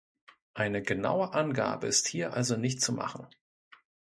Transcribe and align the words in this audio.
Eine 0.55 0.81
genaue 0.81 1.31
Angabe 1.35 1.85
ist 1.85 2.07
hier 2.07 2.33
also 2.33 2.57
nicht 2.57 2.81
zu 2.81 2.91
machen. 2.91 3.27